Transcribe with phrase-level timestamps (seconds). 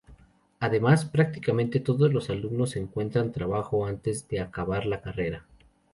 [0.59, 5.45] Además, prácticamente todos los alumnos encuentran trabajo antes de acabar la carrera.